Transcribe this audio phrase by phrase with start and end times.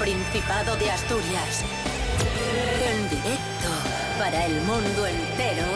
[0.00, 1.62] Principado de Asturias.
[2.82, 3.68] En directo
[4.18, 5.66] para el mundo entero.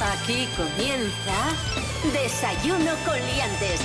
[0.00, 3.80] Aquí comienza Desayuno con Liantes.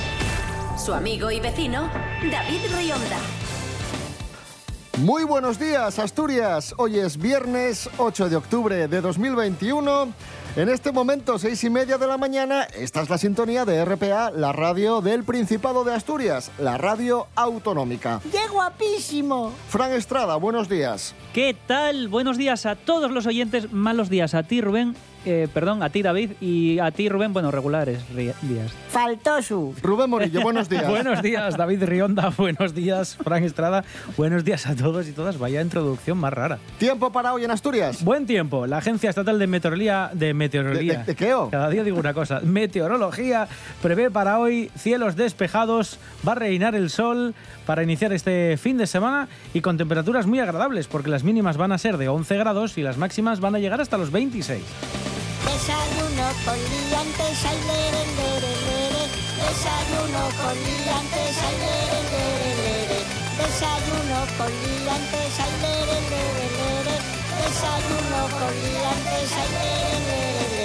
[0.77, 1.89] Su amigo y vecino,
[2.31, 3.17] David Rionda.
[4.99, 6.75] Muy buenos días, Asturias.
[6.77, 10.13] Hoy es viernes 8 de octubre de 2021.
[10.59, 14.29] En este momento, seis y media de la mañana, esta es la sintonía de RPA,
[14.29, 18.19] la radio del Principado de Asturias, la radio autonómica.
[18.29, 19.53] ¡Qué guapísimo!
[19.69, 21.15] Fran Estrada, buenos días.
[21.33, 22.09] ¿Qué tal?
[22.09, 24.97] Buenos días a todos los oyentes, malos días a ti, Rubén.
[25.25, 28.71] Eh, perdón, a ti, David, y a ti, Rubén, bueno, regulares días.
[28.89, 29.75] Faltó su.
[29.81, 30.87] Rubén Morillo, buenos días.
[30.87, 32.29] Buenos días, David Rionda.
[32.37, 33.83] Buenos días, Fran Estrada.
[34.17, 35.37] Buenos días a todos y todas.
[35.37, 36.57] Vaya introducción más rara.
[36.77, 38.03] ¿Tiempo para hoy en Asturias?
[38.03, 38.65] Buen tiempo.
[38.65, 40.09] La Agencia Estatal de Meteorología.
[40.13, 40.93] De Meteorología.
[40.93, 41.49] ¿De- de- de qué, oh?
[41.49, 42.39] Cada día digo una cosa.
[42.41, 43.47] Meteorología
[43.81, 45.99] prevé para hoy cielos despejados.
[46.27, 47.35] Va a reinar el sol
[47.69, 51.71] para iniciar este fin de semana y con temperaturas muy agradables, porque las mínimas van
[51.71, 54.59] a ser de 11 grados y las máximas van a llegar hasta los 26.
[55.45, 59.03] Desayuno con liantes, ay, lere, lere, lere.
[59.37, 62.99] Desayuno con liantes, ay, lere, lere, lere.
[63.37, 66.95] Desayuno con liantes, ay, lere, lere, lere.
[67.37, 70.58] Desayuno con liantes, ay, lere, lere, lere.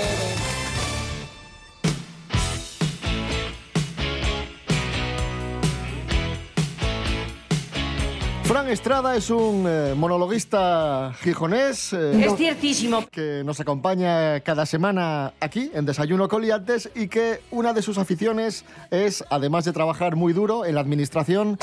[8.55, 11.92] Fran Estrada es un eh, monologuista gijonés.
[11.92, 13.05] eh, no- ciertísimo.
[13.11, 18.64] que nos acompaña cada semana aquí en Desayuno Coliantes y que una de sus aficiones
[18.92, 21.58] es, además de trabajar muy duro en la administración,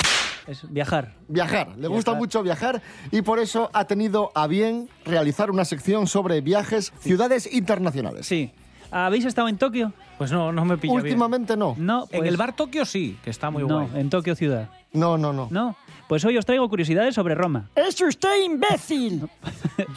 [0.47, 1.13] Es viajar.
[1.29, 1.69] viajar.
[1.77, 2.19] Le gusta Viajar.
[2.21, 7.47] mucho viajar y por eso ha tenido a bien realizar una sección sobre viajes, ciudades
[7.53, 8.27] internacionales.
[8.27, 8.51] Sí.
[8.91, 9.93] ¿Habéis estado en Tokio?
[10.17, 10.93] Pues no, no me bien.
[10.93, 11.73] Últimamente no.
[11.77, 12.03] No.
[12.11, 14.01] En pues- el bar Tokio sí, que está muy no, guay.
[14.01, 14.67] en Tokio ciudad.
[14.91, 15.47] No, no, no.
[15.49, 15.77] No.
[16.11, 17.69] Pues hoy os traigo curiosidades sobre Roma.
[17.75, 19.29] ¡Es usted imbécil!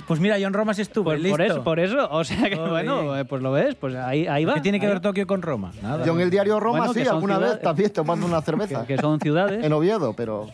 [0.07, 1.31] Pues mira, yo en Roma sí estuve, Por, listo.
[1.37, 2.09] por eso, por eso.
[2.11, 4.55] O sea que, bueno, eh, pues lo ves, pues ahí, ahí va.
[4.55, 5.01] ¿Qué tiene que ahí ver.
[5.01, 5.73] Tokio con Roma?
[5.83, 6.05] Nada.
[6.05, 8.87] Yo en el diario Roma Bueno, sí, alguna ciudades- vez también tomando una cerveza.
[8.87, 9.65] Que, que son ciudades.
[9.65, 10.47] En Oviedo, pero...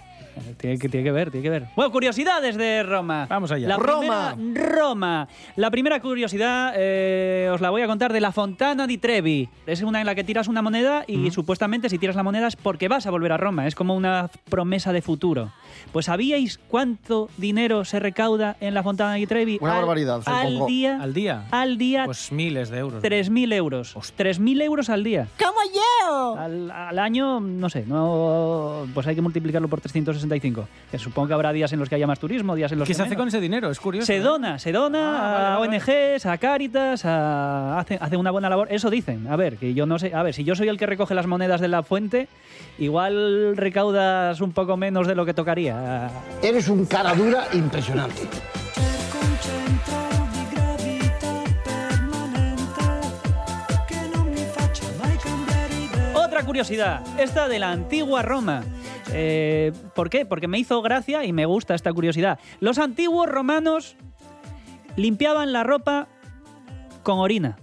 [0.56, 1.64] Tiene que, tiene que ver, tiene que ver.
[1.76, 3.26] Bueno, curiosidades de Roma.
[3.28, 3.68] Vamos allá.
[3.68, 4.34] La Roma.
[4.36, 5.28] primera- Roma.
[5.56, 9.48] La primera curiosidad eh, os la voy a contar de la Fontana di Trevi.
[9.66, 12.56] Es una en la que tiras una moneda y supuestamente si tiras la moneda es
[12.56, 13.66] porque vas a volver a Roma.
[13.66, 15.52] Es como una promesa de futuro.
[15.92, 19.58] Pues ¿sabíais cuánto dinero se recauda en la Fontana di Trevi?
[19.60, 20.66] Una al, barbaridad, Al supongo.
[20.66, 20.98] día.
[21.00, 21.44] ¿Al día?
[21.50, 22.04] Al día.
[22.04, 23.02] Pues miles de euros.
[23.02, 23.96] 3.000 euros.
[23.96, 25.28] 3.000 euros al día.
[25.38, 26.36] ¡Como yo!
[26.38, 29.80] Al, al año, no sé, no, pues hay que multiplicarlo por
[30.20, 30.68] 365.
[30.90, 32.92] Que supongo que habrá días en los que haya más turismo, días en los ¿Qué
[32.92, 33.70] que se hace con ese dinero?
[33.70, 34.06] Es curioso.
[34.06, 34.20] Se ¿eh?
[34.20, 38.68] dona, se dona Ah, a vale, ONGs, a Cáritas, a, hace, hace una buena labor.
[38.70, 39.28] Eso dicen.
[39.28, 40.14] A ver, que yo no sé.
[40.14, 42.28] A ver, si yo soy el que recoge las monedas de la fuente,
[42.78, 46.10] igual recaudas un poco menos de lo que tocaría.
[46.42, 48.22] Eres un cara dura impresionante.
[56.14, 58.62] Otra curiosidad, esta de la antigua Roma.
[59.12, 60.24] Eh, ¿Por qué?
[60.26, 62.38] Porque me hizo gracia y me gusta esta curiosidad.
[62.60, 63.96] Los antiguos romanos
[64.96, 66.08] limpiaban la ropa
[67.02, 67.56] con orina.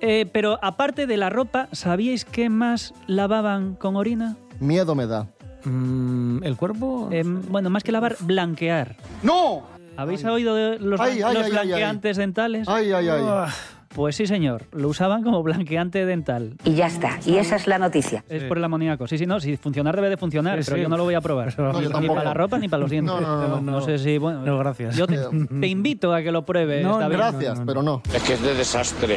[0.00, 4.36] Eh, pero aparte de la ropa, ¿sabíais qué más lavaban con orina?
[4.60, 5.28] Miedo me da.
[5.64, 7.08] Mm, ¿El cuerpo?
[7.10, 8.96] Eh, bueno, más que lavar, blanquear.
[9.22, 9.64] ¡No!
[9.96, 11.66] ¿Habéis oído de los, Ay, ay, los ay, ay, ay.
[11.66, 12.68] blanqueantes dentales?
[12.68, 13.22] Ay, ay, ay.
[13.96, 14.64] Pues sí, señor.
[14.72, 16.54] Lo usaban como blanqueante dental.
[16.64, 17.18] Y ya está.
[17.24, 18.24] Y esa es la noticia.
[18.28, 18.48] Es Sí.
[18.48, 19.06] por el amoníaco.
[19.06, 19.40] Sí, sí, no.
[19.40, 20.82] Si funcionar debe de funcionar, Sí, pero sí.
[20.82, 21.58] yo no lo voy a probar.
[21.58, 23.14] No, yo ni para la ropa ni para los dientes.
[23.14, 23.80] No, no, no, no.
[23.80, 24.42] sé si, bueno.
[24.42, 24.94] No, gracias.
[24.96, 25.16] Yo te,
[25.60, 26.84] te invito a que lo pruebes.
[26.84, 27.16] No, David.
[27.16, 27.66] Gracias, no, no.
[27.66, 28.02] pero no.
[28.14, 29.16] Es que es de desastre.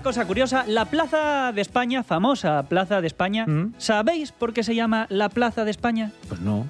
[0.00, 3.74] Otra cosa curiosa, la Plaza de España, famosa Plaza de España, ¿Mm?
[3.76, 6.10] ¿sabéis por qué se llama la Plaza de España?
[6.26, 6.66] Pues no.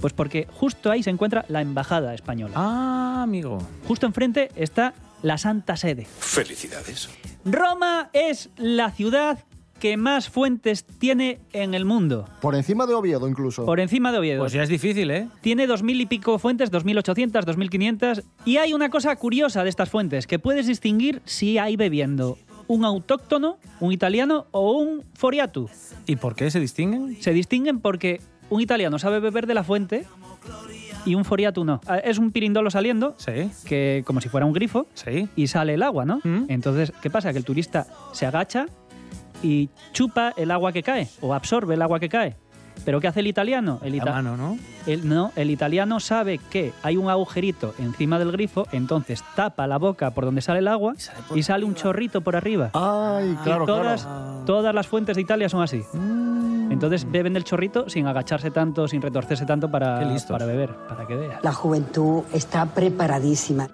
[0.00, 2.54] Pues porque justo ahí se encuentra la Embajada Española.
[2.56, 3.58] Ah, amigo.
[3.86, 6.08] Justo enfrente está la Santa Sede.
[6.18, 7.08] Felicidades.
[7.44, 9.38] Roma es la ciudad
[9.78, 12.28] que más fuentes tiene en el mundo.
[12.40, 13.64] Por encima de Oviedo, incluso.
[13.64, 14.40] Por encima de Oviedo.
[14.40, 15.28] Pues ya es difícil, ¿eh?
[15.40, 18.24] Tiene dos mil y pico fuentes, 2.800, 2.500.
[18.44, 22.38] Y hay una cosa curiosa de estas fuentes, que puedes distinguir si hay bebiendo
[22.68, 25.68] un autóctono, un italiano o un foriatu.
[26.06, 27.16] ¿Y por qué se distinguen?
[27.20, 28.20] Se distinguen porque
[28.50, 30.04] un italiano sabe beber de la fuente
[31.04, 31.80] y un foriatu no.
[31.86, 35.28] Ah, Es un pirindolo saliendo, Sí, que como si fuera un grifo, sí.
[35.36, 36.20] y sale el agua, ¿no?
[36.22, 36.44] Mm.
[36.48, 37.32] Entonces, ¿qué pasa?
[37.32, 38.66] Que el turista se agacha
[39.42, 42.36] y chupa el agua que cae, o absorbe el agua que cae.
[42.84, 43.78] ¿Pero qué hace el italiano?
[43.82, 44.58] El, La ita- mano, ¿no?
[44.86, 49.78] el- no, el italiano sabe que hay un agujerito encima del grifo, entonces tapa la
[49.78, 50.94] boca por donde sale el agua
[51.34, 52.70] y sale, un chorrito por arriba.
[52.74, 54.42] Ay, claro, y todas, claro.
[54.46, 55.82] todas las fuentes de Italia son así.
[56.70, 61.14] Entonces beben del chorrito sin agacharse tanto, sin retorcerse tanto para, para beber, para que
[61.14, 61.44] veas.
[61.44, 63.68] La juventud está preparadísima.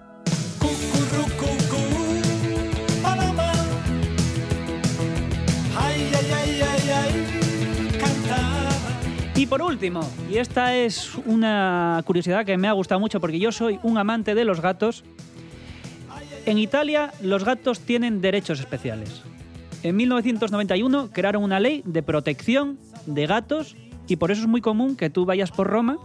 [9.39, 13.53] Y por último, y esta es una curiosidad que me ha gustado mucho porque yo
[13.53, 15.05] soy un amante de los gatos,
[16.45, 19.21] en Italia los gatos tienen derechos especiales.
[19.81, 23.77] En 1991 crearon una ley de protección de gatos
[24.09, 25.97] y por eso es muy común que tú vayas por Roma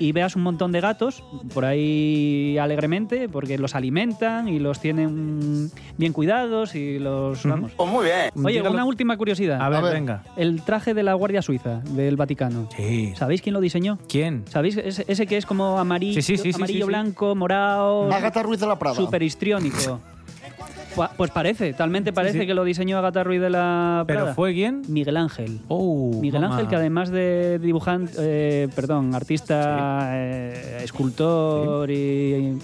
[0.00, 5.72] y veas un montón de gatos por ahí alegremente porque los alimentan y los tienen
[5.96, 7.42] bien cuidados y los...
[7.44, 7.72] Vamos.
[7.78, 8.30] muy bien.
[8.44, 8.70] Oye, Dígalo.
[8.74, 9.60] una última curiosidad.
[9.60, 9.94] A ver, A ver.
[9.94, 10.22] venga.
[10.36, 12.68] El traje de la Guardia Suiza del Vaticano.
[12.76, 13.12] Sí.
[13.16, 13.98] ¿Sabéis quién lo diseñó?
[14.08, 14.44] ¿Quién?
[14.48, 14.76] ¿Sabéis?
[14.76, 16.86] Ese, ese que es como amarillo, Sí, sí, amarillo sí, sí.
[16.86, 18.94] blanco, morado, Ágata Ruiz de la Prada.
[18.94, 20.00] súper histriónico.
[20.98, 22.46] Pu- Pues parece, talmente parece sí.
[22.46, 24.34] que lo diseñó Agatha Ruiz de la ¿Pero Prada.
[24.34, 24.82] fue quién?
[24.88, 25.60] Miguel Ángel.
[25.68, 26.54] Oh, Miguel mamá.
[26.56, 32.58] Ángel, que además de dibujante, eh, perdón, artista, eh, escultor y,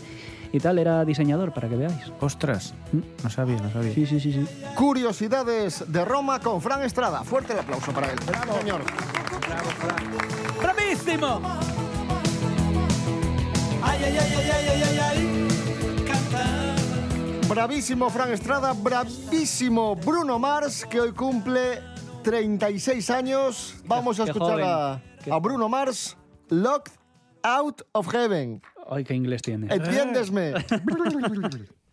[0.53, 2.13] y tal, era diseñador, para que veáis.
[2.21, 2.75] Ostras,
[3.23, 3.93] no sabía, no sabía.
[3.95, 4.45] Sí, sí, sí, sí.
[4.75, 7.23] Curiosidades de Roma con Fran Estrada.
[7.25, 8.19] Fuerte el aplauso para él.
[8.61, 8.81] Señor.
[10.63, 11.41] ¡Bravísimo!
[17.55, 21.81] Bravísimo Fran Estrada, bravísimo Bruno Mars, que hoy cumple
[22.25, 23.77] 36 años.
[23.87, 26.17] Vamos a escuchar a Bruno Mars,
[26.49, 26.95] Locked
[27.45, 28.61] Out of Heaven.
[28.91, 29.73] Ay, qué inglés tiene.
[29.73, 30.55] Entiéndesme.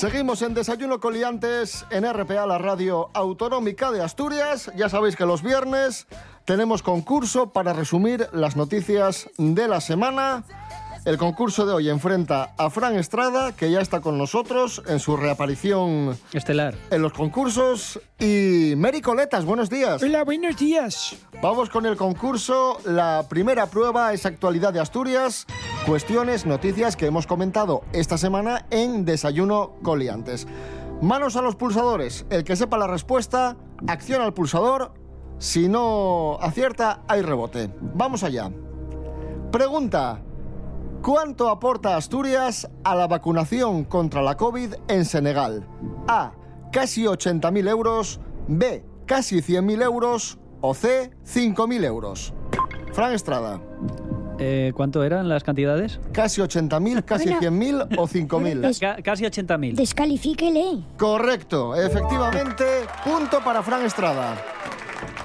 [0.00, 4.72] Seguimos en Desayuno Coliantes en RPA, la radio autonómica de Asturias.
[4.74, 6.06] Ya sabéis que los viernes
[6.46, 10.44] tenemos concurso para resumir las noticias de la semana.
[11.06, 15.16] El concurso de hoy enfrenta a Fran Estrada, que ya está con nosotros en su
[15.16, 16.74] reaparición Estelar.
[16.90, 17.98] en los concursos.
[18.18, 20.02] Y Mary Coletas, buenos días.
[20.02, 21.16] Hola, buenos días.
[21.42, 22.78] Vamos con el concurso.
[22.84, 25.46] La primera prueba es actualidad de Asturias,
[25.86, 30.46] cuestiones, noticias que hemos comentado esta semana en Desayuno Coliantes.
[31.00, 32.26] Manos a los pulsadores.
[32.28, 33.56] El que sepa la respuesta,
[33.88, 34.92] acciona al pulsador.
[35.38, 37.70] Si no acierta, hay rebote.
[37.80, 38.50] Vamos allá.
[39.50, 40.20] Pregunta.
[41.02, 45.64] ¿Cuánto aporta Asturias a la vacunación contra la COVID en Senegal?
[46.08, 46.32] A.
[46.72, 48.20] Casi 80.000 euros.
[48.48, 48.84] B.
[49.06, 50.38] Casi 100.000 euros.
[50.60, 51.10] O C.
[51.24, 52.34] 5.000 euros.
[52.92, 53.60] Fran Estrada.
[54.38, 56.00] Eh, ¿Cuánto eran las cantidades?
[56.12, 57.40] Casi 80.000, casi Bueno.
[57.40, 58.80] 100.000 o 5.000.
[58.80, 59.74] Ca- casi 80.000.
[59.76, 60.84] Descalifíquele.
[60.98, 62.64] Correcto, efectivamente,
[63.04, 64.36] punto para Fran Estrada.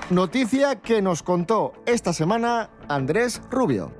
[0.10, 3.92] Noticia que nos contó esta semana Andrés Rubio.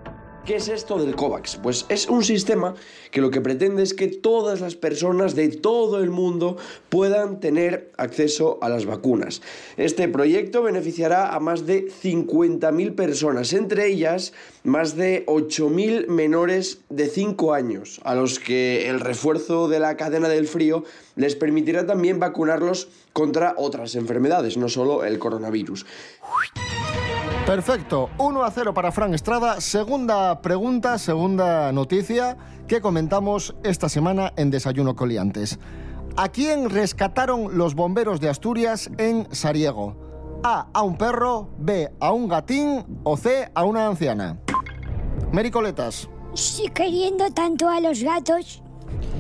[0.46, 1.56] ¿Qué es esto del COVAX?
[1.56, 2.76] Pues es un sistema
[3.10, 6.58] que lo que pretende es que todas las personas de todo el mundo
[6.90, 9.42] puedan tener acceso a las vacunas.
[9.76, 14.34] Este proyecto beneficiará a más de 50.000 personas, entre ellas
[14.64, 20.30] más de 8.000 menores de 5 años, a los que el refuerzo de la cadena
[20.30, 20.84] del frío
[21.16, 25.88] les permitirá también vacunarlos contra otras enfermedades, no solo el coronavirus.
[27.46, 29.62] Perfecto, 1 a 0 para Fran Estrada.
[29.62, 32.38] Segunda pregunta, segunda noticia
[32.68, 35.60] que comentamos esta semana en Desayuno Coliantes.
[36.18, 39.96] ¿A quién rescataron los bomberos de Asturias en Sariego?
[40.44, 40.70] A.
[40.74, 41.92] A un perro, B.
[42.00, 43.52] A un gatín o C.
[43.54, 44.40] A una anciana.
[45.32, 46.10] Mericoletas.
[46.34, 48.64] Si queriendo tanto a los gatos,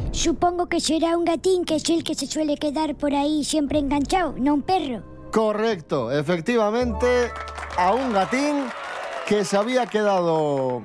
[0.09, 3.77] supongo que será un gatín que es el que se suele quedar por ahí siempre
[3.77, 5.14] enganchado, no un perro.
[5.35, 7.29] Correcto, efectivamente,
[7.77, 8.55] a un gatín
[9.27, 10.81] que se había quedado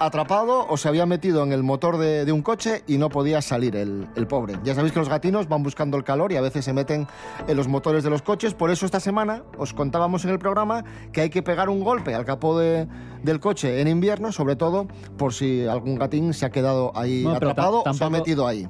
[0.00, 3.40] atrapado o se había metido en el motor de, de un coche y no podía
[3.40, 4.58] salir el, el pobre.
[4.64, 7.06] Ya sabéis que los gatinos van buscando el calor y a veces se meten
[7.46, 8.54] en los motores de los coches.
[8.54, 10.82] Por eso esta semana os contábamos en el programa
[11.12, 12.88] que hay que pegar un golpe al capó de-
[13.22, 17.36] del coche en invierno, sobre todo por si algún gatín se ha quedado ahí Bueno,
[17.36, 18.68] atrapado o se ha metido ahí.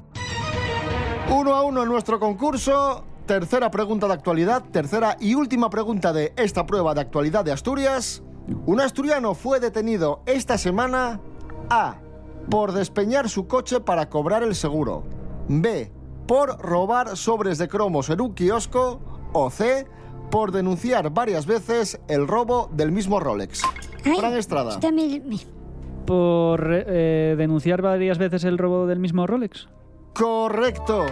[1.31, 3.07] Uno a uno en nuestro concurso.
[3.27, 8.23] Tercera pregunta de actualidad, tercera y última pregunta de esta prueba de actualidad de Asturias.
[8.67, 11.21] Un asturiano fue detenido esta semana
[11.71, 11.99] A.
[12.51, 15.05] Por despeñar su coche para cobrar el seguro.
[15.47, 15.93] B.
[16.27, 19.01] Por robar sobres de cromos en un kiosco.
[19.33, 19.87] O C.
[20.31, 23.63] Por denunciar varias veces el robo del mismo Rolex.
[24.05, 24.81] Ay, Fran Estrada.
[26.07, 29.69] Por eh, denunciar varias veces el robo del mismo Rolex.
[30.13, 31.07] Correcto.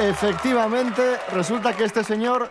[0.00, 2.50] Efectivamente, resulta que este señor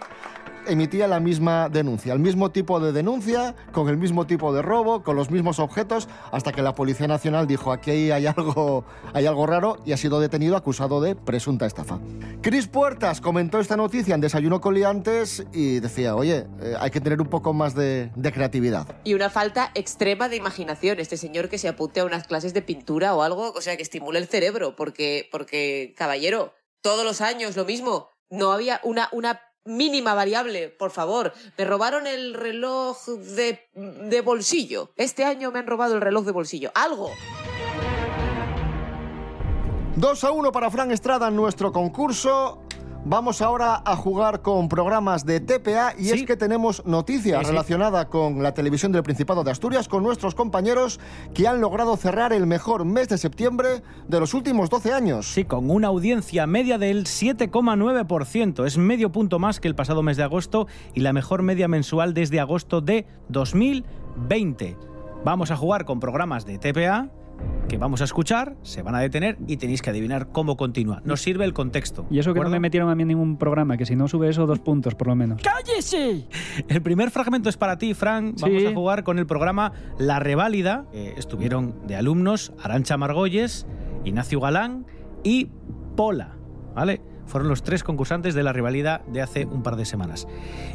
[0.66, 5.04] emitía la misma denuncia, el mismo tipo de denuncia, con el mismo tipo de robo,
[5.04, 9.46] con los mismos objetos, hasta que la Policía Nacional dijo aquí hay algo, hay algo
[9.46, 12.00] raro y ha sido detenido acusado de presunta estafa.
[12.42, 17.02] Cris Puertas comentó esta noticia en Desayuno con Liantes y decía, oye, eh, hay que
[17.02, 18.88] tener un poco más de, de creatividad.
[19.04, 21.00] Y una falta extrema de imaginación.
[21.00, 23.84] Este señor que se apunte a unas clases de pintura o algo, o sea, que
[23.84, 28.10] estimule el cerebro, porque, porque caballero, todos los años lo mismo.
[28.30, 31.34] No había una, una mínima variable, por favor.
[31.58, 34.92] Me robaron el reloj de, de bolsillo.
[34.98, 36.72] Este año me han robado el reloj de bolsillo.
[36.76, 37.10] Algo.
[39.96, 42.63] 2 a 1 para Fran Estrada en nuestro concurso.
[43.06, 46.12] Vamos ahora a jugar con programas de TPA y Sí.
[46.12, 47.52] es que tenemos noticias Sí, sí.
[47.52, 51.02] relacionada con la televisión del Principado de Asturias con nuestros compañeros
[51.34, 55.28] que han logrado cerrar el mejor mes de septiembre de los últimos 12 años.
[55.34, 58.66] Sí, con una audiencia media del 7,9%.
[58.66, 62.14] Es medio punto más que el pasado mes de agosto y la mejor media mensual
[62.14, 64.78] desde agosto de 2020.
[65.26, 67.10] Vamos a jugar con programas de TPA
[67.68, 71.02] que vamos a escuchar, se van a detener y tenéis que adivinar cómo continúa.
[71.06, 72.06] Nos sirve el contexto.
[72.10, 74.08] Y eso que no ¿de me metieron a mí en ningún programa, que si no
[74.08, 75.42] sube eso, dos puntos por lo menos.
[75.42, 76.28] ¡Cállese!
[76.68, 78.36] El primer fragmento es para ti, Fran.
[78.40, 78.68] Vamos Sí.
[78.68, 80.86] a jugar con el programa La Reválida.
[80.94, 83.66] Eh, estuvieron de alumnos Arancha Margolles,
[84.04, 84.86] Ignacio Galán
[85.24, 85.50] y
[85.96, 86.36] Pola.
[86.76, 87.02] ¿Vale?
[87.26, 90.28] Fueron los tres concursantes de la rivalidad de hace un par de semanas.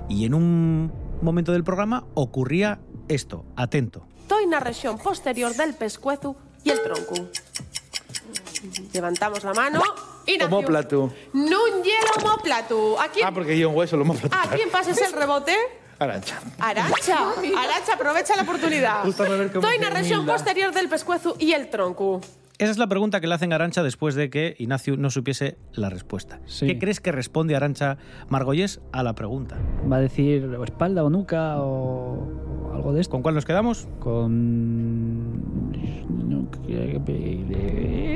[0.09, 3.45] Y en un momento del programa ocurría esto.
[3.57, 4.07] Atento.
[4.23, 6.37] Estoy región posterior del pescuezo
[6.69, 7.15] y el tronco.
[8.93, 9.83] Levantamos la mano
[10.27, 10.47] y nació.
[10.57, 11.13] Homóplato.
[11.33, 13.01] Hielo homóplato.
[13.01, 14.37] ¿A quién, Ah, porque yo un hueso lo homóplato.
[14.37, 15.55] ¿A quién pases el rebote?
[15.99, 16.41] Arancha.
[16.59, 17.31] Aracha.
[17.57, 19.05] Aracha, aprovecha la oportunidad.
[19.05, 22.21] Gústame ver cómo Estoy na se región posterior del pescuezo y el tronco.
[22.59, 25.57] Esa es la pregunta que le hacen a Arancha después de que Ignacio no supiese
[25.73, 26.41] la respuesta.
[26.47, 26.67] Sí.
[26.67, 27.99] ¿Qué crees que responde Arancha
[28.29, 29.57] Margolles a la pregunta?
[29.91, 32.29] Va a decir o espalda o nuca o,
[32.71, 33.13] o algo de esto.
[33.13, 33.87] ¿Con cuál nos quedamos?
[34.01, 35.08] Con.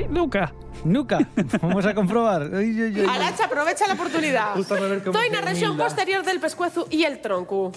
[0.09, 0.53] Nuca.
[0.83, 1.19] Nuca.
[1.61, 2.43] Vamos a comprobar.
[3.09, 4.55] Aracha, aprovecha la oportunidad.
[4.55, 5.85] Gústame ver cómo Estoy na se región humilda.
[5.85, 7.71] posterior del pescuezo y el tronco.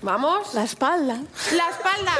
[0.00, 0.54] Vamos.
[0.54, 1.14] La espalda.
[1.56, 2.12] La espalda.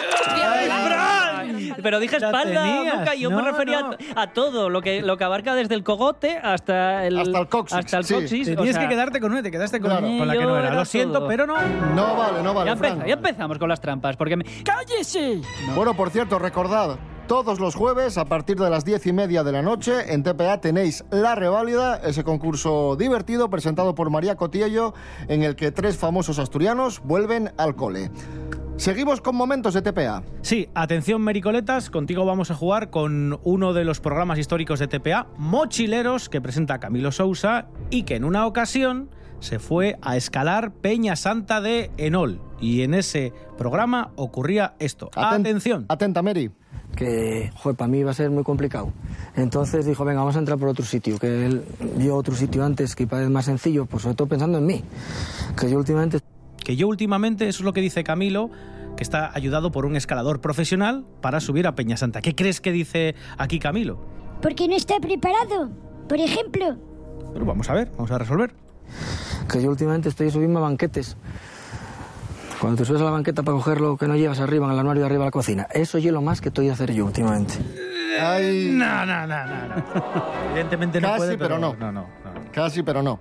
[0.87, 1.77] Fran.
[1.81, 3.91] Pero dije espalda y yo me No, refería no.
[4.17, 7.49] A, a todo, lo que, lo que abarca desde el cogote hasta el, Hasta el
[7.49, 8.15] coxis, Hasta el sí.
[8.15, 10.07] coxis, o sea, que quedarte con una, te quedaste con, Claro.
[10.07, 10.73] con la que no era.
[10.75, 11.29] Lo siento, todo.
[11.29, 11.55] pero no.
[11.95, 12.75] No vale, no vale.
[13.07, 14.45] Ya, empezamos con las trampas, porque me...
[14.65, 15.41] ¡Cállese!
[15.69, 15.75] No.
[15.77, 19.53] Bueno, por cierto, recordad, todos los jueves a partir de las diez y media de
[19.53, 24.95] la noche en TPA tenéis La Reválida, ese concurso divertido presentado por María Cotiello
[25.29, 28.11] en el que tres famosos asturianos vuelven al cole.
[28.77, 30.23] Seguimos con momentos de TPA.
[30.41, 35.27] Sí, atención Mericoletas, contigo vamos a jugar con uno de los programas históricos de TPA,
[35.37, 41.15] Mochileros, que presenta Camilo Sousa y que en una ocasión se fue a escalar Peña
[41.15, 42.41] Santa de Enol.
[42.61, 45.11] Y en ese programa ocurría esto.
[45.15, 45.85] Aten- Atención.
[45.89, 46.51] Atenta, Mary.
[46.99, 48.93] Que joder, para mí iba a ser muy complicado.
[49.37, 51.65] Entonces dijo, venga, vamos a entrar por otro sitio, que él
[51.97, 54.83] vio otro sitio antes que parece más sencillo, pues sobre todo pensando en mí,
[55.57, 56.19] que yo últimamente...
[56.57, 58.51] Que yo últimamente, eso es lo que dice Camilo,
[58.97, 62.21] que está ayudado por un escalador profesional para subir a Peña Santa.
[62.21, 64.01] ¿Qué crees que dice aquí Camilo?
[64.43, 65.71] Porque no está preparado.
[66.09, 66.77] Por ejemplo,
[67.33, 68.53] Pero vamos a ver, vamos a resolver.
[69.51, 71.17] Que yo últimamente estoy subiendo a banquetes.
[72.61, 74.79] Cuando te subes a la banqueta para coger lo que no llevas arriba en el
[74.79, 75.67] armario de arriba de la cocina.
[75.73, 77.55] Eso es lo más que estoy a hacer yo últimamente.
[78.21, 79.69] Ay, No, no, no, no.
[79.69, 79.75] no.
[80.51, 81.75] Evidentemente no Casi, puede, pero no.
[81.75, 82.09] No, no, no.
[82.53, 83.21] Casi, pero no.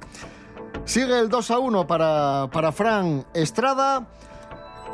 [0.85, 4.07] Sigue el 2 a 1 para, para Fran Estrada.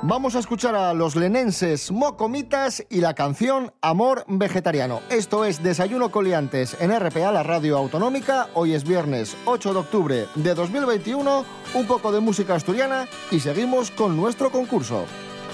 [0.05, 4.99] Vamos a escuchar a los lenenses Mocomitas y la canción Amor Vegetariano.
[5.09, 8.49] Esto es Desayuno Coliantes en RPA, la radio autonómica.
[8.53, 11.45] Hoy es viernes 8 de octubre de 2021.
[11.75, 15.05] Un poco de música asturiana y seguimos con nuestro concurso.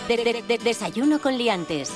[0.08, 1.92] De- de- de- desayuno con liantes.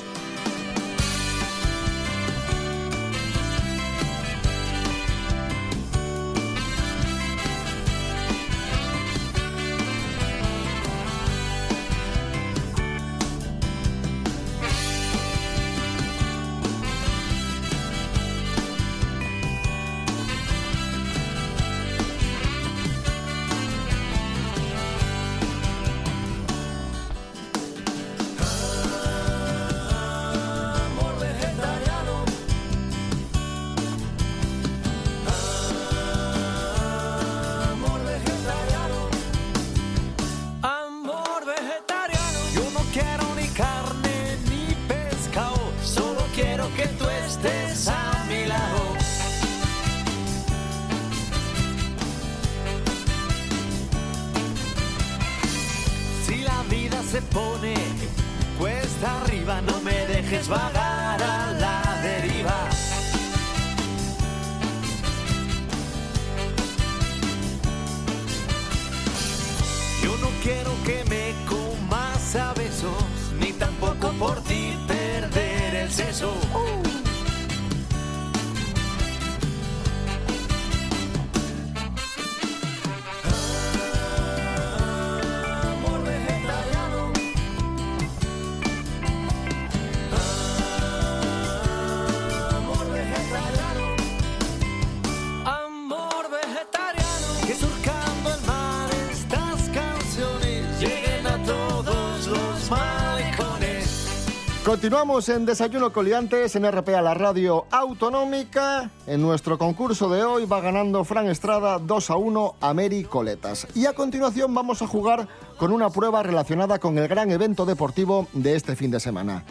[104.84, 108.90] Continuamos en Desayuno Coliantes en RPA, la radio autonómica.
[109.06, 113.66] En nuestro concurso de hoy va ganando Fran Estrada 2 a 1 a Mary Coletas.
[113.74, 118.28] Y a continuación vamos a jugar con una prueba relacionada con el gran evento deportivo
[118.34, 119.42] de este fin de semana.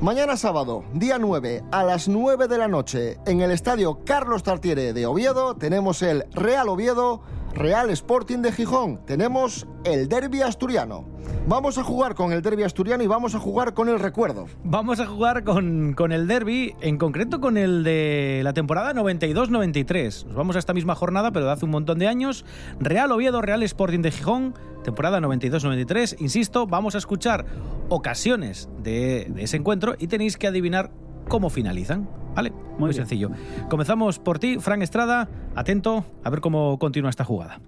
[0.00, 4.92] Mañana sábado, día 9, a las 9 de la noche, en el estadio Carlos Tartiere
[4.92, 7.22] de Oviedo, tenemos el Real Oviedo,
[7.56, 9.00] Real Sporting de Gijón.
[9.06, 11.06] Tenemos el derby asturiano.
[11.48, 14.46] Vamos a jugar con el derby asturiano y vamos a jugar con el recuerdo.
[14.62, 20.26] Vamos a jugar con, con el derby, en concreto con el de la temporada 92-93.
[20.26, 22.44] Nos vamos a esta misma jornada, pero de hace un montón de años.
[22.78, 26.16] Real Oviedo, Real Sporting de Gijón, temporada 92-93.
[26.20, 27.46] Insisto, vamos a escuchar
[27.88, 30.90] ocasiones de, de ese encuentro y tenéis que adivinar
[31.28, 32.08] cómo finalizan.
[32.34, 32.52] ¿Vale?
[32.78, 33.30] Muy, sencillo.
[33.70, 35.28] Comenzamos por ti, Fran Estrada.
[35.54, 37.60] Atento a ver cómo continúa esta jugada.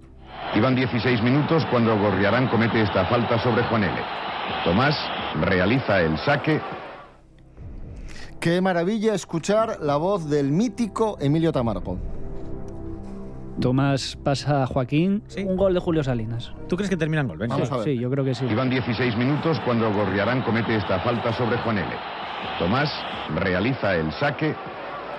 [0.55, 4.01] Iban 16 minutos cuando Gorriarán comete esta falta sobre Juanele.
[4.63, 4.95] Tomás
[5.41, 6.61] realiza el saque
[8.39, 11.99] Qué maravilla escuchar la voz del mítico Emilio Tamargo.
[13.59, 15.23] Tomás pasa a Joaquín.
[15.45, 16.53] Un gol de Julio Salinas.
[16.69, 17.37] ¿Tú crees que terminan gol?
[17.37, 17.57] Venga.
[17.57, 18.45] sí, sí, yo creo que sí.
[18.49, 22.18] Iban 16 minutos cuando Gorriarán comete esta falta sobre Juanele.
[22.57, 22.89] Tomás
[23.35, 24.55] realiza el saque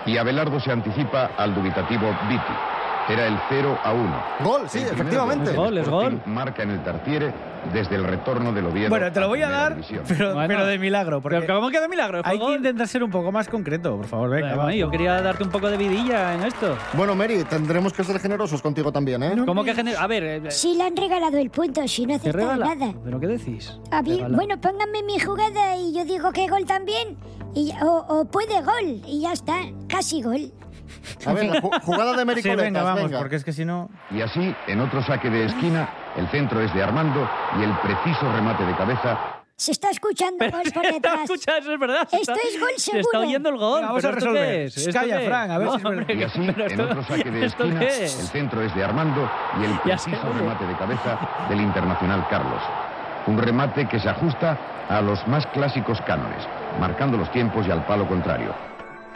[0.07, 2.80] y Abelardo se anticipa al dubitativo Viti.
[3.11, 4.23] Era el 0 a 1.
[4.45, 5.53] Gol, sí, efectivamente.
[5.53, 6.21] Gol, es gol.
[6.27, 7.33] Marca en el Tartiere
[7.73, 8.89] desde el retorno del Oviedo.
[8.89, 10.49] Bueno, te lo voy a dar, pero, Bueno.
[10.49, 11.21] pero de milagro.
[11.21, 12.21] Porque Pero ¿Cómo queda milagro?
[12.25, 14.31] hay que intentar ser un poco más concreto, por favor.
[14.31, 16.77] Venga, Bueno, yo quería darte un poco de vidilla en esto.
[16.93, 19.35] Bueno, Mary, tendremos que ser generosos contigo también, ¿eh?
[19.45, 22.29] ¿Cómo que gener- A ver, eh, Sí le han regalado el punto, si no ¿te
[22.31, 22.75] acertaba regala?
[22.77, 22.93] nada.
[23.05, 23.77] ¿Pero qué decís?
[23.91, 24.37] A Regala.
[24.37, 27.17] bueno, pónganme mi jugada y yo digo que gol también.
[27.55, 29.57] Y, o, o puede gol y ya está,
[29.89, 30.53] casi gol.
[31.27, 33.19] A ver, jugada de Mary Sí, venga, vamos, venga.
[33.19, 33.89] porque es que si no...
[34.11, 38.31] Y así, en otro saque de esquina, el centro es de Armando y el preciso
[38.33, 39.19] remate de cabeza
[39.57, 41.21] Se está escuchando gol por detrás.
[41.25, 42.09] Escucha, eso es verdad.
[42.09, 43.01] se Esto está- es gol Se seguro.
[43.03, 43.75] está oyendo el gol.
[43.81, 44.49] Venga, vamos ¿pero a esto resolver.
[44.57, 44.77] qué es?
[44.77, 47.03] ¿Esto Calla, Fran, a ver No, si es hombre, Y así, pero en esto- otro
[47.05, 48.13] saque de ¿esto esquina, qué el es?
[48.33, 52.63] centro es de Armando y el preciso remate de cabeza del internacional Carlos.
[53.27, 54.59] Un remate que se ajusta
[54.89, 56.43] a los más clásicos cánones,
[56.81, 58.55] marcando los tiempos y al palo contrario.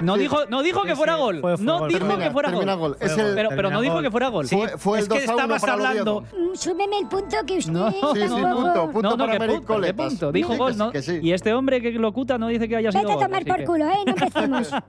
[0.01, 0.23] No Sí.
[0.23, 1.41] dijo, no dijo que fuera gol.
[1.41, 1.89] Fue- fue no gol.
[1.89, 2.91] dijo Termina, que fuera termina gol.
[2.95, 2.99] gol.
[3.01, 4.03] Es el- pero, pero no termina dijo gol.
[4.03, 4.49] que fuera gol.
[4.49, 6.37] Fue, fue el es que 2 a 1 estabas para el hablando- Oviedo.
[6.53, 8.55] Mm, Súbeme el punto que usted No, Sí, sí, tampoco...
[8.63, 10.07] punto, punto no, no, para que punto, que Coletas.
[10.09, 10.33] punto.
[10.33, 10.91] Dijo Sí, gol, sí, ¿no?
[10.91, 11.19] que sí.
[11.23, 13.25] Y este hombre que locuta no dice que haya sido Vete a gol.
[13.25, 13.99] tomar así por que- culo, ¿eh?
[14.07, 14.71] No empecemos.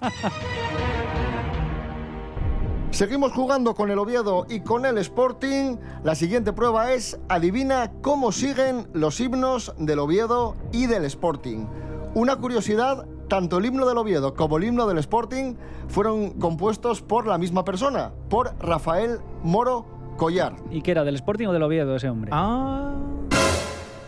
[2.91, 5.76] Seguimos jugando con el Oviedo y con el Sporting.
[6.04, 11.65] La siguiente prueba es adivina cómo siguen los himnos del Oviedo y del Sporting.
[12.13, 15.56] Una curiosidad, tanto el himno del Oviedo como el himno del Sporting
[15.88, 19.86] fueron compuestos por la misma persona, por Rafael Moro
[20.18, 20.56] Collar.
[20.72, 22.32] ¿Y qué era, del Sporting o del Oviedo ese hombre?
[22.34, 22.94] Ah.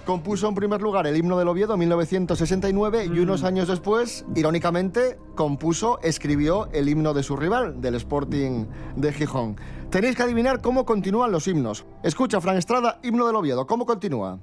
[0.06, 5.20] Compuso en primer lugar el himno del Oviedo en 1969 y unos años después, irónicamente,
[5.36, 9.58] compuso, escribió el himno de su rival, del Sporting de Gijón.
[9.90, 11.86] Tenéis que adivinar cómo continúan los himnos.
[12.04, 13.68] Escucha, Fran Estrada, himno del Oviedo.
[13.68, 14.40] ¿Cómo continúa?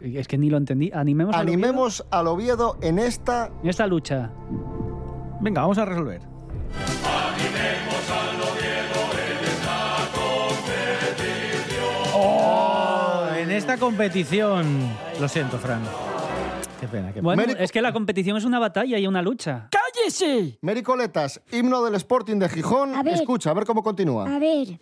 [0.00, 0.90] Es que ni lo entendí.
[0.94, 3.46] Animemos, al Animemos al Oviedo en esta...
[3.46, 4.30] Oviedo en esta lucha.
[5.40, 6.22] Venga, vamos a resolver.
[12.14, 14.88] Oh, en esta competición.
[15.20, 15.82] Lo siento, Fran.
[16.80, 17.22] Qué pena, qué pena.
[17.22, 19.68] Bueno, es que la competición es una batalla y una lucha.
[19.70, 20.58] ¡Cállese!
[20.62, 22.94] Mericoletas, himno del Sporting de Gijón.
[22.94, 23.14] A ver.
[23.14, 24.34] Escucha, a ver cómo continúa.
[24.34, 24.78] A ver.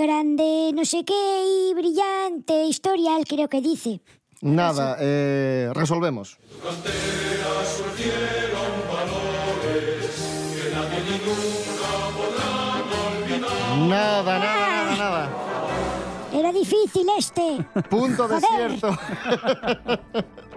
[0.00, 4.00] Grande, no sé qué y brillante, historial, creo que dice.
[4.40, 6.38] Nada, eh, resolvemos.
[13.88, 15.28] Nada, nada, nada, nada.
[16.32, 17.62] Era difícil este.
[17.90, 18.40] Punto Joder.
[18.40, 18.96] desierto.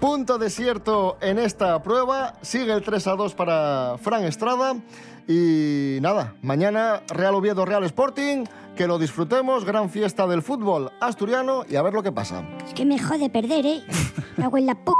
[0.00, 2.34] Punto desierto en esta prueba.
[2.42, 4.76] Sigue el 3 a 2 para Fran Estrada.
[5.28, 8.44] Y nada, mañana Real Oviedo, Real Sporting.
[8.76, 9.64] Que lo disfrutemos.
[9.64, 11.64] Gran fiesta del fútbol asturiano.
[11.68, 12.42] Y a ver lo que pasa.
[12.66, 13.82] Es que me jode perder, ¿eh?
[14.36, 14.90] Me hago en la p...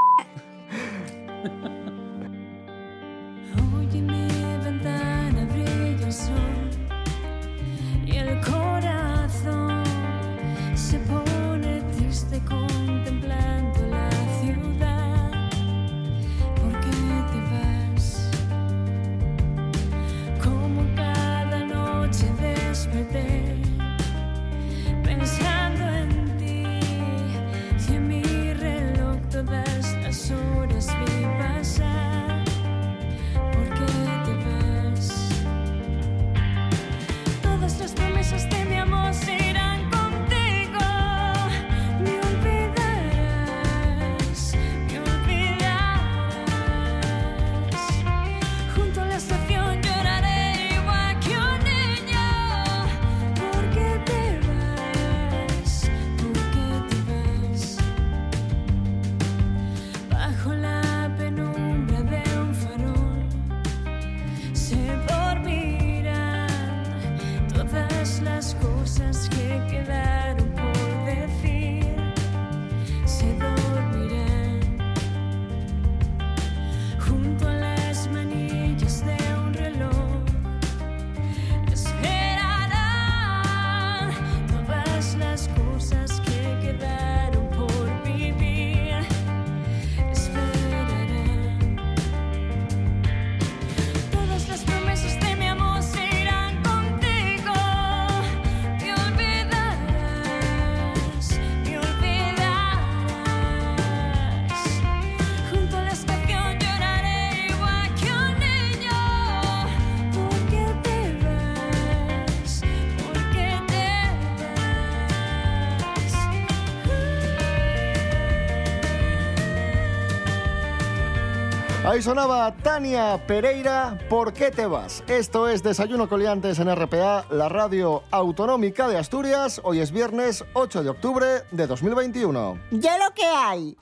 [122.01, 125.05] Ahí sonaba Tania Pereira, ¿por qué te vas?
[125.07, 129.61] Esto es Desayuno Coliantes en RPA, la radio autonómica de Asturias.
[129.65, 132.59] Hoy es viernes 8 de octubre de 2021.
[132.71, 133.77] ¡Ya lo que hay!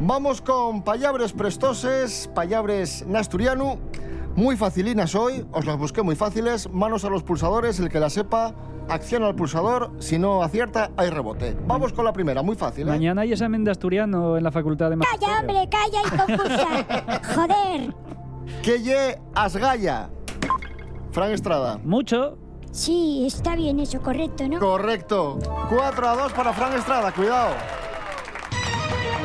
[0.00, 3.78] Vamos con payabres prestoses, payabres nasturianu.
[4.36, 6.70] Muy facilinas hoy, os las busqué muy fáciles.
[6.70, 8.54] Manos a los pulsadores, el que la sepa,
[8.90, 9.92] acciona al pulsador.
[9.98, 11.56] Si no acierta, hay rebote.
[11.66, 12.88] Vamos con la primera, muy fácil.
[12.88, 12.90] ¿eh?
[12.90, 17.20] Mañana hay examen de asturiano en la Facultad de ¡Calla, hombre, calla y confusa!
[17.34, 17.94] ¡Joder!
[18.62, 20.10] Que ye asgaya.
[21.12, 21.78] Fran Estrada.
[21.84, 22.38] Mucho.
[22.72, 24.58] Sí, está bien eso, correcto, ¿no?
[24.60, 25.38] Correcto.
[25.70, 27.54] 4 a 2 para Fran Estrada, cuidado.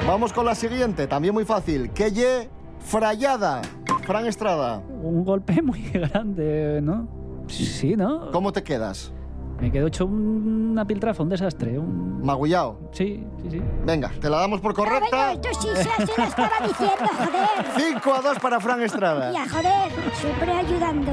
[0.08, 1.92] Vamos con la siguiente, también muy fácil.
[1.92, 2.50] Que ye
[2.80, 3.62] frayada.
[4.06, 4.82] Fran Estrada.
[5.02, 7.08] Un golpe muy grande, ¿no?
[7.48, 8.32] Sí, ¿no?
[8.32, 9.12] ¿Cómo te quedas?
[9.60, 11.80] Me quedo hecho un- una piltrafa, un desastre.
[11.80, 12.22] Un...
[12.24, 12.90] Magullao.
[12.92, 13.62] Sí, sí, sí.
[13.86, 15.32] Venga, te la damos por Bueno, correcta.
[15.34, 17.94] esto sí se, se lo estaba diciendo, joder.
[17.94, 19.32] 5 a 2 para Fran Estrada.
[19.32, 21.12] Ya, joder, siempre ayudando.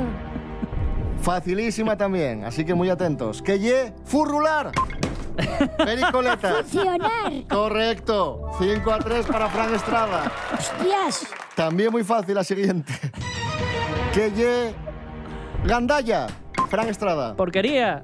[1.21, 3.43] Facilísima también, así que muy atentos.
[3.43, 4.73] Que ye furrular.
[5.85, 6.53] Mericoletas.
[6.63, 7.33] Funcionar.
[7.49, 8.51] Correcto.
[8.59, 10.33] 5 a 3 para Fran Estrada.
[10.53, 11.27] Hostias.
[11.55, 12.93] También muy fácil la siguiente.
[14.13, 14.75] Que ye
[15.65, 16.27] Gandaya.
[16.69, 17.37] Fran Estrada.
[17.37, 18.03] Porquería.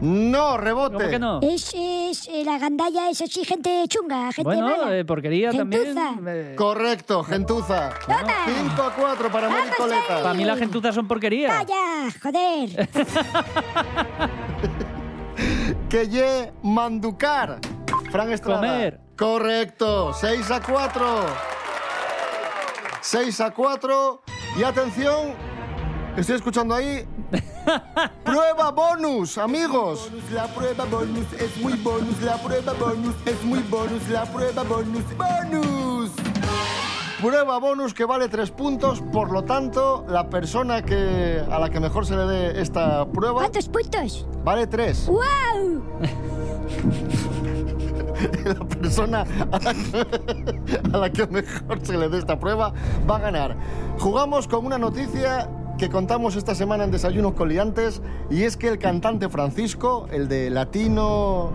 [0.00, 0.94] No, rebote.
[0.96, 1.40] ¿Cómo que no?
[1.42, 4.96] Es, es eh, la gandalla, es así, gente chunga, gente Bueno, mala.
[4.96, 5.82] eh, porquería también.
[5.94, 6.14] Gentuza.
[6.26, 7.90] eh, Correcto, gentuza.
[8.06, 10.22] 5 a 4 para Mericoletas.
[10.22, 11.48] Para mí las gentuzas son porquería.
[11.48, 12.88] Vaya, joder.
[15.88, 17.58] Que ye Manducar.
[18.10, 18.60] Fran Estrada.
[18.60, 19.00] Comer.
[19.16, 20.12] Correcto.
[20.12, 21.26] 6 a 4.
[23.00, 24.22] 6 a 4.
[24.58, 25.34] Y atención.
[26.16, 27.06] Estoy escuchando ahí.
[28.24, 30.10] Prueba bonus, amigos.
[30.32, 32.20] La prueba bonus es muy bonus.
[32.22, 34.08] La prueba bonus es muy bonus.
[34.08, 35.04] La prueba bonus.
[35.16, 36.10] ¡Bonus!
[37.20, 39.02] Prueba bonus que vale 3 puntos.
[39.12, 43.40] Por lo tanto, la persona que, a la que mejor se le dé esta prueba
[43.40, 44.26] ¿Cuántos puntos?
[44.42, 45.06] vale 3.
[45.06, 45.82] ¡Wow!
[48.44, 52.72] la persona a la, que, a la que mejor se le dé esta prueba
[53.08, 53.56] va a ganar.
[53.98, 55.48] Jugamos con una noticia
[55.80, 60.28] que contamos esta semana en Desayunos con Liantes y es que el cantante Francisco, el
[60.28, 61.48] de Latino...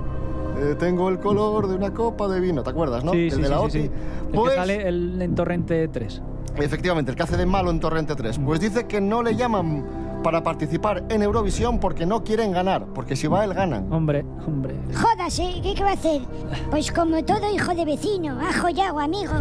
[0.58, 3.12] eh, tengo el color de una copa de vino, ¿te acuerdas, no?
[3.12, 3.72] Sí, el sí, de la sí, OTI.
[3.72, 3.92] sí, sí.
[4.30, 6.22] El Pues, que sale el, en Torrente 3.
[6.58, 8.40] efectivamente, el que hace de malo en Torrente 3.
[8.44, 9.86] Pues dice que no le llaman
[10.24, 13.94] para participar en Eurovisión porque no quieren ganar, porque si va él ganan.
[13.94, 14.74] Hombre, hombre.
[14.96, 16.22] Jódase, ¿qué, ¿qué va a hacer?
[16.72, 19.34] Pues como todo hijo de vecino, ajo y agua, amigo.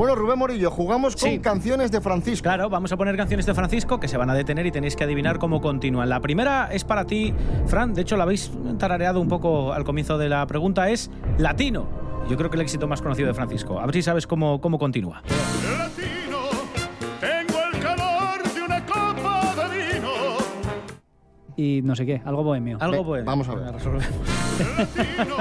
[0.00, 1.40] Bueno, Rubén Morillo, jugamos con Sí.
[1.40, 2.44] canciones de Francisco.
[2.44, 5.04] Claro, vamos a poner canciones de Francisco que se van a detener y tenéis que
[5.04, 6.08] adivinar cómo continúan.
[6.08, 7.34] La primera es para ti,
[7.66, 7.92] Fran.
[7.92, 10.88] De hecho, la habéis tarareado un poco al comienzo de la pregunta.
[10.88, 11.86] Es latino.
[12.30, 13.78] Yo creo que el éxito más conocido de Francisco.
[13.78, 15.22] A ver si sabes cómo, cómo continúa.
[17.20, 20.08] Tengo el calor de una copa de vino.
[21.58, 22.78] Y no sé qué, algo bohemio.
[22.80, 23.26] Algo bueno.
[23.26, 23.74] vamos a ver.
[24.96, 25.36] Venga,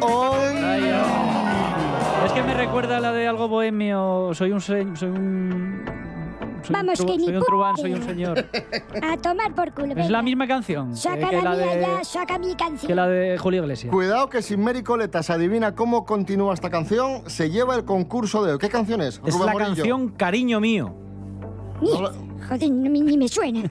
[0.00, 2.26] Ay, ay.
[2.26, 4.30] Es que me recuerda a la de algo bohemio.
[4.34, 4.60] Soy un.
[4.60, 4.96] Soy un.
[4.96, 8.44] Soy Vamos, un, que ni soy un truán, pu- soy un señor.
[9.02, 9.88] A tomar por culo.
[9.90, 10.10] Es venga.
[10.10, 12.88] la misma canción que, Saca que la, la mía de, ya, saca mi canción.
[12.88, 13.92] que la de Julio Iglesias.
[13.92, 18.44] Cuidado que si Mary Coleta se adivina cómo continúa esta canción, se lleva el concurso
[18.44, 18.58] de hoy.
[18.58, 19.20] ¿Qué canción es?
[19.24, 19.74] Es Rubén la Morillo.
[19.76, 20.94] canción Cariño Mío.
[21.80, 22.12] Mierda,
[22.48, 23.60] joder, ni me suena.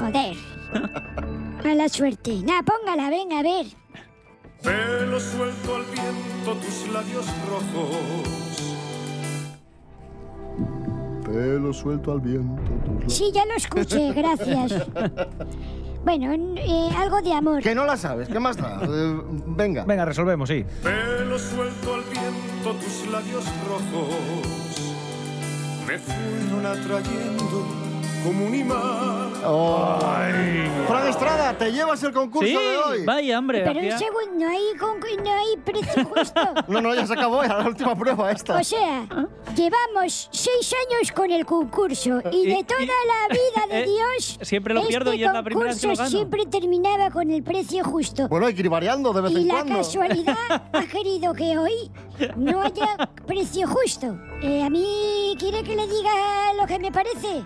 [0.00, 0.36] Joder.
[1.64, 2.36] Mala suerte.
[2.44, 3.66] Nah, póngala, venga, a ver.
[4.62, 8.76] Pelo suelto al viento, tus labios rojos.
[11.24, 12.62] Pelo suelto al viento.
[13.04, 14.86] tus Sí, ya lo escuché, gracias.
[16.04, 17.62] Bueno, eh, algo de amor.
[17.62, 18.80] Que no la sabes, ¿qué más da?
[18.88, 19.84] Eh, venga.
[19.84, 20.64] Venga, resolvemos, sí.
[20.82, 24.94] Pelo suelto al viento, tus labios rojos.
[25.86, 27.87] Me fueron atrayendo
[28.28, 29.32] como un imán.
[29.44, 29.98] Oh.
[30.86, 33.04] Fran Estrada, te llevas el concurso Sí, de hoy.
[33.04, 33.62] vaya, hombre.
[33.64, 36.40] Pero un segundo, no hay, con- no hay precio justo.
[36.68, 38.56] No, no, ya se acabó, era la última prueba esta.
[38.58, 39.06] O sea,
[39.54, 44.38] llevamos seis años con el concurso y Y- de toda la vida de eh, Dios.
[44.42, 46.10] siempre lo pierdo este y es la primera vez que lo concurso gano.
[46.18, 48.28] siempre terminaba con el precio justo.
[48.28, 49.74] Bueno, hay que ir variando de vez Y en la cuando.
[49.78, 50.36] casualidad
[50.72, 51.90] ha querido que hoy
[52.36, 54.18] no haya precio justo.
[54.42, 56.10] Eh, a mí quiere que le diga
[56.60, 57.44] lo que me parece.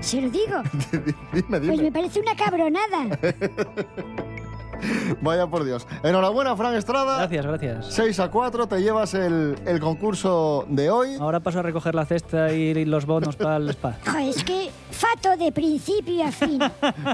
[0.00, 0.62] Se lo digo.
[1.32, 3.18] dime, Pues me parece una cabronada.
[5.20, 5.86] Vaya por Dios.
[6.02, 7.18] Enhorabuena, Fran Estrada.
[7.18, 7.86] Gracias, gracias.
[7.94, 11.14] 6 a 4, te llevas el, el concurso de hoy.
[11.20, 13.96] Ahora paso a recoger la cesta y los bonos para el spa.
[14.06, 16.58] Joder, es que fato de principio a fin.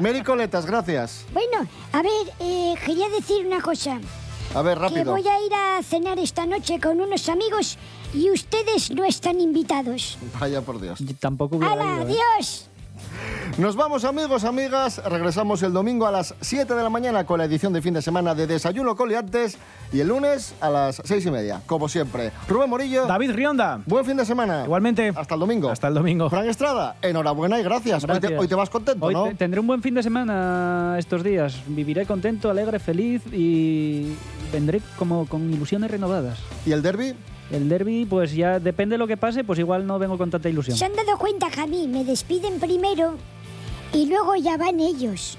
[0.01, 1.27] Mary Coletas, gracias.
[1.33, 3.99] Bueno, a ver, eh, quería decir una cosa.
[4.55, 5.13] A ver, Que rápido.
[5.13, 7.77] voy a ir a cenar esta noche con unos amigos
[8.15, 10.19] y ustedes no están invitados.
[10.41, 10.99] Vaya por Dios.
[11.21, 12.19] Tampoco hubiera ¡Hala, ido, ¿eh?
[12.39, 12.65] adiós!
[13.59, 15.03] Nos vamos amigos, amigas.
[15.05, 18.03] Regresamos el domingo a las 7 de la mañana con la edición de fin de
[18.03, 19.59] semana de Desayuno con Liantes
[19.93, 22.31] y el lunes a las 6 y media, como siempre.
[22.49, 23.07] Rubén Morillo.
[23.07, 23.81] David Rionda.
[23.87, 24.63] Buen fin de semana.
[24.65, 25.13] Igualmente.
[25.17, 25.71] Hasta el domingo.
[25.71, 26.31] Hasta el domingo.
[26.31, 28.05] Fran Estrada, enhorabuena y gracias.
[28.05, 28.41] Hoy, te, Gracias.
[28.41, 29.25] hoy te vas contento, Hoy ¿no?
[29.25, 31.61] te- tendré un buen fin de semana estos días.
[31.67, 34.15] Viviré contento, alegre, feliz y
[34.53, 36.39] vendré como con ilusiones renovadas.
[36.65, 37.15] ¿Y el derby?
[37.51, 40.49] El derby, pues ya depende de lo que pase, pues igual no vengo con tanta
[40.49, 40.77] ilusión.
[40.77, 43.15] ¿Se han dado cuenta que a mí me despiden primero
[43.93, 45.39] y luego ya van ellos?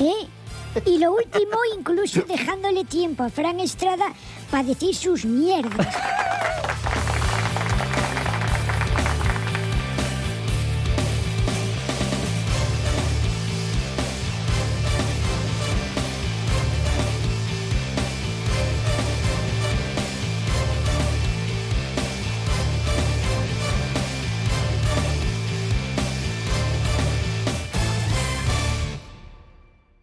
[0.00, 0.26] ¿Eh?
[0.86, 4.06] Y lo último, incluso dejándole tiempo a Fran Estrada
[4.50, 5.94] para decir sus mierdas.